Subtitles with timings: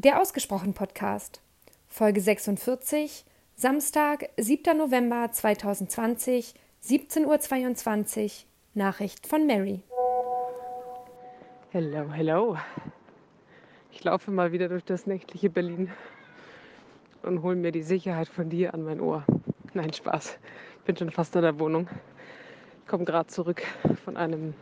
[0.00, 1.40] Der Ausgesprochen Podcast,
[1.88, 3.24] Folge 46,
[3.56, 4.78] Samstag, 7.
[4.78, 8.30] November 2020, 17.22 Uhr,
[8.74, 9.82] Nachricht von Mary.
[11.70, 12.56] Hello, hello.
[13.90, 15.90] Ich laufe mal wieder durch das nächtliche Berlin
[17.24, 19.24] und hole mir die Sicherheit von dir an mein Ohr.
[19.74, 20.38] Nein, Spaß.
[20.78, 21.88] Ich bin schon fast in der Wohnung.
[22.82, 23.64] Ich komme gerade zurück
[24.04, 24.54] von einem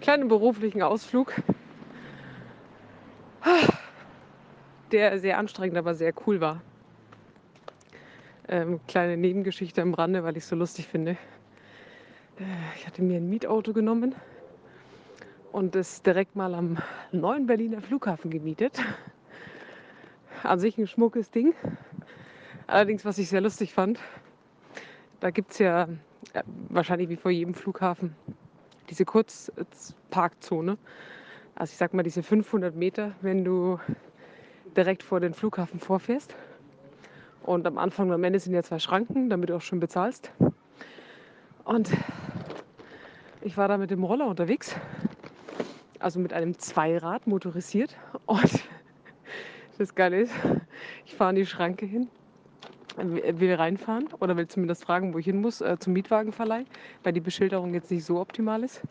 [0.00, 1.34] kleinen beruflichen Ausflug
[4.92, 6.62] der sehr anstrengend, aber sehr cool war.
[8.48, 11.12] Ähm, kleine Nebengeschichte am Rande, weil ich es so lustig finde.
[12.38, 12.44] Äh,
[12.76, 14.14] ich hatte mir ein Mietauto genommen
[15.52, 16.78] und es direkt mal am
[17.12, 18.82] neuen Berliner Flughafen gemietet.
[20.42, 21.54] An sich ein schmuckes Ding.
[22.66, 23.98] Allerdings, was ich sehr lustig fand,
[25.20, 25.88] da gibt es ja
[26.32, 28.14] äh, wahrscheinlich wie vor jedem Flughafen
[28.88, 30.78] diese Kurzparkzone.
[31.54, 33.78] Also ich sag mal diese 500 Meter, wenn du
[34.76, 36.34] direkt vor den Flughafen vorfährst.
[37.42, 40.30] Und am Anfang und am Ende sind ja zwei Schranken, damit du auch schon bezahlst.
[41.64, 41.90] Und
[43.42, 44.74] ich war da mit dem Roller unterwegs,
[45.98, 47.96] also mit einem Zweirad motorisiert.
[48.26, 48.64] Und
[49.78, 50.34] das Geile ist,
[51.06, 52.08] ich fahre an die Schranke hin,
[52.96, 56.64] will reinfahren oder will zumindest fragen, wo ich hin muss, äh, zum Mietwagenverleih,
[57.04, 58.82] weil die Beschilderung jetzt nicht so optimal ist.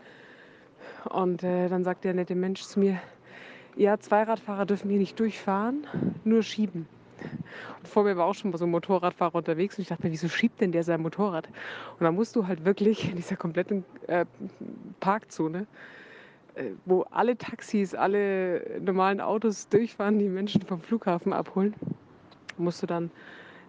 [1.10, 3.00] Und äh, dann sagt der nette Mensch zu mir,
[3.78, 5.88] ja, Zweiradfahrer dürfen hier nicht durchfahren,
[6.24, 6.88] nur schieben.
[7.80, 10.12] Und vor mir war auch schon mal so ein Motorradfahrer unterwegs und ich dachte mir,
[10.12, 11.48] wieso schiebt denn der sein Motorrad?
[12.00, 14.26] Und dann musst du halt wirklich in dieser kompletten äh,
[15.00, 15.68] Parkzone,
[16.56, 21.76] äh, wo alle Taxis, alle normalen Autos durchfahren, die Menschen vom Flughafen abholen,
[22.58, 23.12] musst du dann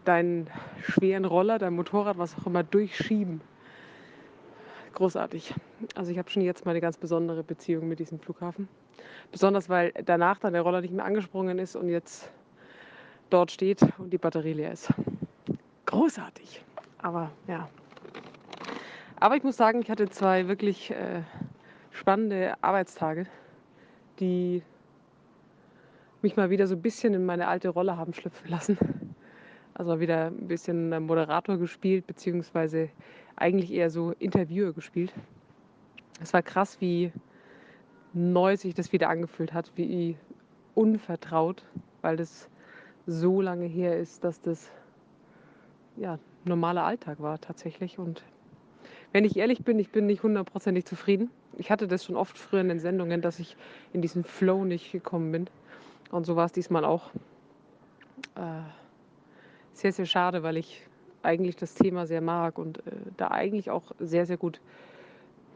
[0.05, 0.49] deinen
[0.83, 3.41] schweren Roller, dein Motorrad, was auch immer, durchschieben.
[4.95, 5.55] Großartig.
[5.95, 8.69] Also ich habe schon jetzt mal eine ganz besondere Beziehung mit diesem Flughafen.
[9.31, 12.31] Besonders weil danach dann der Roller nicht mehr angesprungen ist und jetzt
[13.31, 14.93] dort steht und die Batterie leer ist.
[15.87, 16.63] Großartig.
[16.99, 17.69] Aber ja.
[19.21, 21.23] Aber ich muss sagen, ich hatte zwei wirklich äh,
[21.91, 23.27] spannende Arbeitstage,
[24.21, 24.63] die
[26.23, 28.79] mich mal wieder so ein bisschen in meine alte Rolle haben schlüpfen lassen.
[29.79, 32.91] Also wieder ein bisschen Moderator gespielt, beziehungsweise
[33.37, 35.13] eigentlich eher so Interviewer gespielt.
[36.21, 37.13] Es war krass, wie
[38.13, 40.17] neu sich das wieder angefühlt hat, wie
[40.75, 41.65] unvertraut,
[42.03, 42.49] weil das
[43.07, 44.71] so lange her ist, dass das
[45.97, 48.01] ja, normaler Alltag war tatsächlich.
[48.01, 48.25] Und
[49.13, 51.31] wenn ich ehrlich bin, ich bin nicht hundertprozentig zufrieden.
[51.57, 53.57] Ich hatte das schon oft früher in den Sendungen, dass ich
[53.93, 55.51] in diesen Flow nicht gekommen bin.
[56.11, 57.11] Und so war es diesmal auch.
[58.35, 58.63] Äh,
[59.79, 60.83] sehr, sehr schade, weil ich
[61.23, 64.61] eigentlich das Thema sehr mag und äh, da eigentlich auch sehr, sehr gut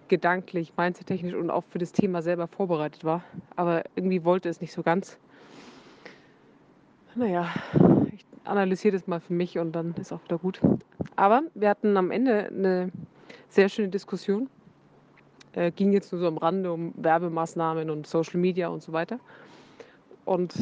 [0.09, 3.23] gedanklich, mindsettechnisch und auch für das Thema selber vorbereitet war.
[3.57, 5.19] Aber irgendwie wollte es nicht so ganz.
[7.15, 7.49] Naja,
[8.13, 10.61] ich analysiere das mal für mich und dann ist auch wieder gut.
[11.17, 12.93] Aber wir hatten am Ende eine
[13.49, 14.49] sehr schöne Diskussion.
[15.53, 19.19] Äh, ging jetzt nur so am Rande um Werbemaßnahmen und Social Media und so weiter.
[20.25, 20.55] Und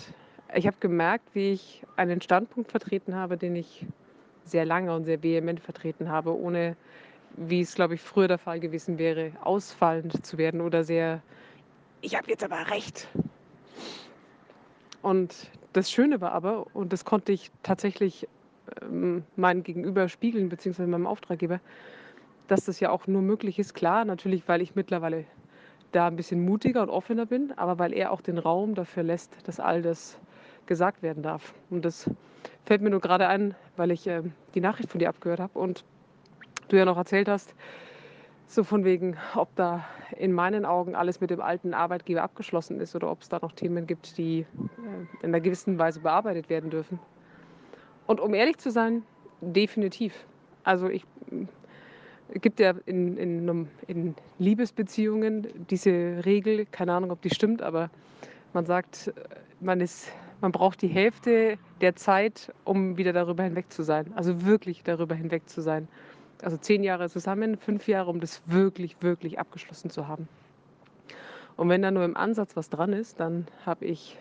[0.55, 3.87] ich habe gemerkt, wie ich einen Standpunkt vertreten habe, den ich
[4.45, 6.77] sehr lange und sehr vehement vertreten habe, ohne
[7.37, 11.23] wie es, glaube ich, früher der Fall gewesen wäre, ausfallend zu werden oder sehr,
[12.01, 13.09] ich habe jetzt aber recht.
[15.03, 18.27] Und das Schöne war aber, und das konnte ich tatsächlich
[18.83, 21.61] ähm, meinem Gegenüber spiegeln, beziehungsweise meinem Auftraggeber,
[22.49, 23.75] dass das ja auch nur möglich ist.
[23.75, 25.25] Klar, natürlich, weil ich mittlerweile
[25.93, 29.37] da ein bisschen mutiger und offener bin, aber weil er auch den Raum dafür lässt,
[29.47, 30.19] dass all das
[30.67, 31.55] gesagt werden darf.
[31.71, 32.09] Und das
[32.65, 34.23] fällt mir nur gerade ein, weil ich äh,
[34.55, 35.85] die Nachricht von dir abgehört habe und
[36.69, 37.55] du ja noch erzählt hast,
[38.47, 39.85] so von wegen, ob da
[40.17, 43.53] in meinen Augen alles mit dem alten Arbeitgeber abgeschlossen ist oder ob es da noch
[43.53, 44.45] Themen gibt, die äh,
[45.23, 46.99] in einer gewissen Weise bearbeitet werden dürfen.
[48.07, 49.05] Und um ehrlich zu sein,
[49.41, 50.15] definitiv.
[50.65, 51.05] Also ich
[52.33, 57.91] es gibt ja in, in, in, Liebesbeziehungen diese Regel, keine Ahnung, ob die stimmt, aber
[58.53, 59.13] man sagt,
[59.61, 64.13] man, ist, man braucht die Hälfte der Zeit, um wieder darüber hinweg zu sein.
[64.15, 65.89] Also wirklich darüber hinweg zu sein
[66.43, 70.29] also zehn Jahre zusammen, fünf Jahre, um das wirklich, wirklich abgeschlossen zu haben.
[71.57, 74.17] Und wenn da nur im Ansatz was dran ist, dann habe ich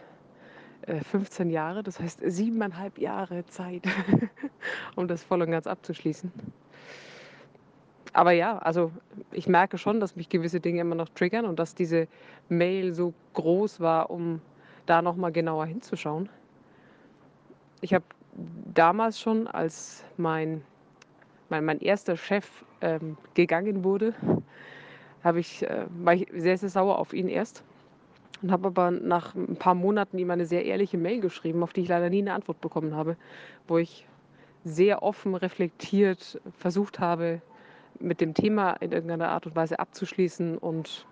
[1.11, 3.83] 15 äh, Jahre, das heißt siebeneinhalb Jahre Zeit,
[4.95, 6.31] um das voll und ganz abzuschließen.
[8.11, 8.91] Aber ja, also
[9.31, 12.07] ich merke schon, dass mich gewisse Dinge immer noch triggern und dass diese
[12.49, 14.41] Mail so groß war, um
[14.89, 16.30] da nochmal genauer hinzuschauen.
[17.81, 18.06] Ich habe
[18.74, 20.63] damals schon, als mein
[21.50, 22.47] mein, mein erster Chef
[22.81, 24.13] ähm, gegangen wurde,
[25.36, 27.63] ich, äh, war ich sehr, sehr sauer auf ihn erst.
[28.41, 31.81] und habe aber nach ein paar Monaten ihm eine sehr ehrliche Mail geschrieben, auf die
[31.81, 33.18] ich leider nie eine Antwort bekommen habe,
[33.68, 34.07] wo ich
[34.63, 37.42] sehr offen reflektiert versucht habe,
[38.00, 41.06] mit dem Thema in irgendeiner Art und Weise abzuschließen und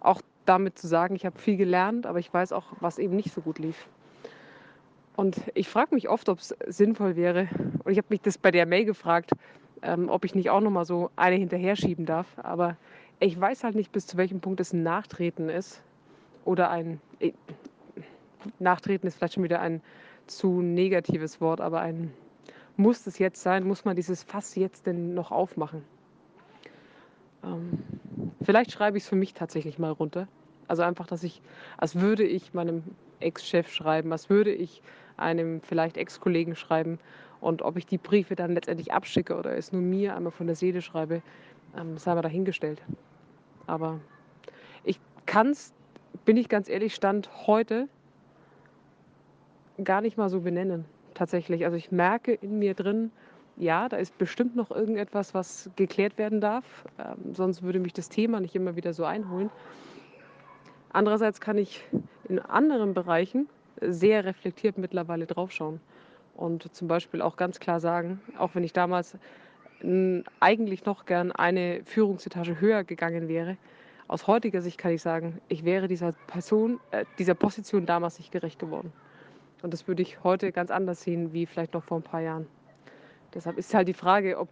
[0.00, 3.32] auch damit zu sagen, ich habe viel gelernt, aber ich weiß auch, was eben nicht
[3.32, 3.86] so gut lief.
[5.14, 7.48] Und ich frage mich oft, ob es sinnvoll wäre,
[7.84, 9.30] und ich habe mich das bei der Mail gefragt,
[9.82, 12.26] ähm, ob ich nicht auch nochmal so eine hinterher schieben darf.
[12.38, 12.76] Aber
[13.20, 15.82] ich weiß halt nicht, bis zu welchem Punkt es ein Nachtreten ist
[16.44, 17.00] oder ein.
[17.20, 17.32] Äh,
[18.58, 19.82] Nachtreten ist vielleicht schon wieder ein
[20.26, 22.12] zu negatives Wort, aber ein
[22.76, 25.84] muss es jetzt sein, muss man dieses Fass jetzt denn noch aufmachen.
[27.44, 27.78] Ähm,
[28.42, 30.26] vielleicht schreibe ich es für mich tatsächlich mal runter.
[30.70, 31.42] Also einfach, dass ich,
[31.78, 32.84] als würde ich meinem
[33.18, 34.82] Ex-Chef schreiben, als würde ich
[35.16, 37.00] einem vielleicht Ex-Kollegen schreiben
[37.40, 40.54] und ob ich die Briefe dann letztendlich abschicke oder es nur mir einmal von der
[40.54, 41.22] Seele schreibe,
[41.76, 42.80] ähm, sei mal dahingestellt.
[43.66, 43.98] Aber
[44.84, 45.74] ich kann es,
[46.24, 47.88] bin ich ganz ehrlich, Stand heute
[49.82, 50.84] gar nicht mal so benennen,
[51.14, 51.64] tatsächlich.
[51.64, 53.10] Also ich merke in mir drin,
[53.56, 56.84] ja, da ist bestimmt noch irgendetwas, was geklärt werden darf.
[57.00, 59.50] Ähm, sonst würde mich das Thema nicht immer wieder so einholen.
[60.92, 61.84] Andererseits kann ich
[62.28, 63.48] in anderen Bereichen
[63.80, 65.80] sehr reflektiert mittlerweile draufschauen
[66.34, 69.16] und zum Beispiel auch ganz klar sagen, auch wenn ich damals
[70.40, 73.56] eigentlich noch gern eine Führungsetage höher gegangen wäre,
[74.08, 78.32] aus heutiger Sicht kann ich sagen, ich wäre dieser Person, äh, dieser Position damals nicht
[78.32, 78.92] gerecht geworden.
[79.62, 82.46] Und das würde ich heute ganz anders sehen, wie vielleicht noch vor ein paar Jahren.
[83.34, 84.48] Deshalb ist halt die Frage, ob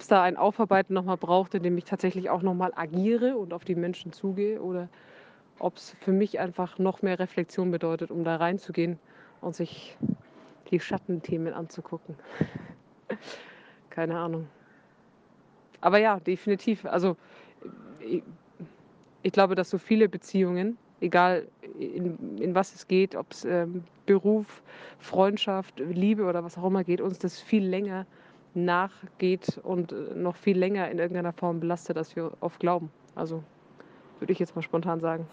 [0.00, 3.64] es da ein Aufarbeiten nochmal braucht, in dem ich tatsächlich auch nochmal agiere und auf
[3.64, 4.88] die Menschen zugehe oder
[5.58, 8.98] ob es für mich einfach noch mehr Reflexion bedeutet, um da reinzugehen
[9.40, 9.96] und sich
[10.70, 12.14] die Schattenthemen anzugucken.
[13.90, 14.48] Keine Ahnung.
[15.80, 16.84] Aber ja, definitiv.
[16.86, 17.16] Also
[18.00, 18.22] ich,
[19.22, 21.46] ich glaube, dass so viele Beziehungen, egal
[21.78, 24.62] in, in was es geht, ob es ähm, Beruf,
[24.98, 28.06] Freundschaft, Liebe oder was auch immer geht, uns das viel länger
[28.54, 32.90] nachgeht und äh, noch viel länger in irgendeiner Form belastet, als wir oft glauben.
[33.14, 33.42] Also
[34.18, 35.26] würde ich jetzt mal spontan sagen.